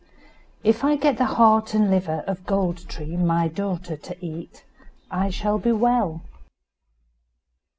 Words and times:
"If 0.63 0.83
I 0.83 0.95
get 0.95 1.19
the 1.19 1.25
heart 1.25 1.75
and 1.75 1.85
the 1.85 1.89
liver 1.91 2.23
of 2.25 2.43
Gold 2.47 2.89
tree, 2.89 3.15
my 3.15 3.47
daughter, 3.47 3.95
to 3.97 4.17
eat, 4.25 4.63
I 5.11 5.29
shall 5.29 5.59
be 5.59 5.73
well." 5.73 6.23